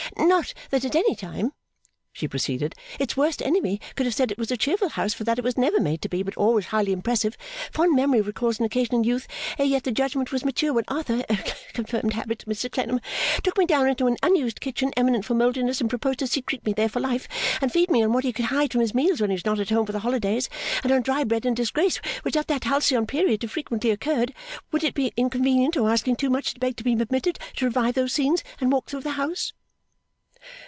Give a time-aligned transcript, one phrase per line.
[0.17, 1.51] 'Not that at any time,'
[2.11, 5.37] she proceeded, 'its worst enemy could have said it was a cheerful house for that
[5.39, 7.35] it was never made to be but always highly impressive,
[7.71, 9.25] fond memory recalls an occasion in youth
[9.57, 11.23] ere yet the judgment was mature when Arthur
[11.73, 12.99] confirmed habit Mr Clennam
[13.41, 16.73] took me down into an unused kitchen eminent for mouldiness and proposed to secrete me
[16.73, 17.27] there for life
[17.61, 19.59] and feed me on what he could hide from his meals when he was not
[19.61, 20.49] at home for the holidays
[20.83, 24.33] and on dry bread in disgrace which at that halcyon period too frequently occurred,
[24.71, 27.93] would it be inconvenient or asking too much to beg to be permitted to revive
[27.95, 29.53] those scenes and walk through the house?